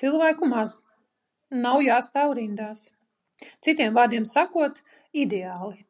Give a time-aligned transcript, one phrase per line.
[0.00, 0.72] Cilvēku maz.
[1.66, 2.82] Nav jāstāv rindās.
[3.68, 4.84] Citiem vārdiem sakot–
[5.26, 5.82] ideāli.